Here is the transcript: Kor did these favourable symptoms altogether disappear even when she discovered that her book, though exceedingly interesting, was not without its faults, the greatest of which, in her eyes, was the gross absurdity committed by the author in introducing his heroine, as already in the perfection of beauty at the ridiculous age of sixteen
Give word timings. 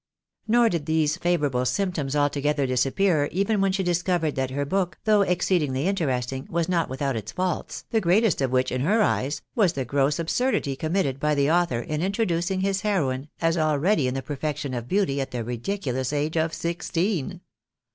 Kor 0.51 0.67
did 0.67 0.87
these 0.87 1.15
favourable 1.17 1.63
symptoms 1.63 2.15
altogether 2.15 2.65
disappear 2.65 3.29
even 3.31 3.61
when 3.61 3.71
she 3.71 3.83
discovered 3.83 4.33
that 4.33 4.49
her 4.49 4.65
book, 4.65 4.97
though 5.03 5.21
exceedingly 5.21 5.85
interesting, 5.87 6.47
was 6.49 6.67
not 6.67 6.89
without 6.89 7.15
its 7.15 7.31
faults, 7.33 7.85
the 7.91 8.01
greatest 8.01 8.41
of 8.41 8.49
which, 8.49 8.71
in 8.71 8.81
her 8.81 9.03
eyes, 9.03 9.43
was 9.53 9.73
the 9.73 9.85
gross 9.85 10.17
absurdity 10.17 10.75
committed 10.75 11.19
by 11.19 11.35
the 11.35 11.51
author 11.51 11.81
in 11.81 12.01
introducing 12.01 12.61
his 12.61 12.81
heroine, 12.81 13.29
as 13.41 13.59
already 13.59 14.07
in 14.07 14.15
the 14.15 14.23
perfection 14.23 14.73
of 14.73 14.87
beauty 14.87 15.21
at 15.21 15.29
the 15.29 15.43
ridiculous 15.43 16.11
age 16.11 16.35
of 16.35 16.51
sixteen 16.51 17.39